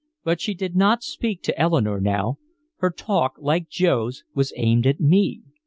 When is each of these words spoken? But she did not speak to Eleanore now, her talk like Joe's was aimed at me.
But 0.23 0.41
she 0.41 0.55
did 0.55 0.75
not 0.75 1.03
speak 1.03 1.43
to 1.43 1.59
Eleanore 1.61 2.01
now, 2.01 2.39
her 2.77 2.89
talk 2.89 3.33
like 3.37 3.69
Joe's 3.69 4.23
was 4.33 4.51
aimed 4.57 4.87
at 4.87 4.99
me. 4.99 5.41